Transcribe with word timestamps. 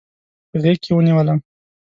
په 0.49 0.55
غېږ 0.63 0.77
کې 0.83 0.91
ونیولم. 0.93 1.39